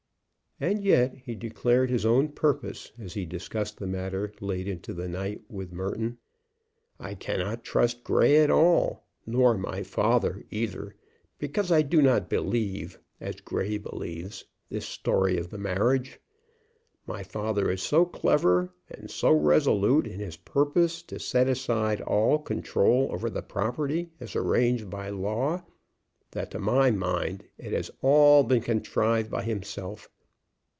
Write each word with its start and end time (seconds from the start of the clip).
And 0.63 0.83
yet 0.83 1.15
he 1.15 1.33
declared 1.33 1.89
his 1.89 2.05
own 2.05 2.29
purpose 2.33 2.91
as 2.99 3.15
he 3.15 3.25
discussed 3.25 3.79
the 3.79 3.87
matter, 3.87 4.31
late 4.39 4.67
into 4.67 4.93
the 4.93 5.07
night, 5.07 5.41
with 5.49 5.73
Merton. 5.73 6.19
"I 6.99 7.15
cannot 7.15 7.63
trust 7.63 8.03
Grey 8.03 8.37
at 8.37 8.51
all, 8.51 9.03
nor 9.25 9.57
my 9.57 9.81
father 9.81 10.43
either, 10.51 10.93
because 11.39 11.71
I 11.71 11.81
do 11.81 11.99
not 11.99 12.29
believe, 12.29 12.99
as 13.19 13.41
Grey 13.41 13.79
believes, 13.79 14.45
this 14.69 14.85
story 14.87 15.35
of 15.39 15.49
the 15.49 15.57
marriage. 15.57 16.19
My 17.07 17.23
father 17.23 17.67
is 17.71 17.81
so 17.81 18.05
clever, 18.05 18.71
and 18.87 19.09
so 19.09 19.31
resolute 19.31 20.05
in 20.05 20.19
his 20.19 20.37
purpose 20.37 21.01
to 21.01 21.17
set 21.17 21.47
aside 21.47 22.01
all 22.01 22.37
control 22.37 23.07
over 23.11 23.31
the 23.31 23.41
property 23.41 24.11
as 24.19 24.35
arranged 24.35 24.91
by 24.91 25.09
law, 25.09 25.65
that 26.29 26.51
to 26.51 26.59
my 26.59 26.91
mind 26.91 27.45
it 27.57 27.73
has 27.73 27.89
all 28.03 28.43
been 28.43 28.61
contrived 28.61 29.31
by 29.31 29.41
himself. 29.41 30.07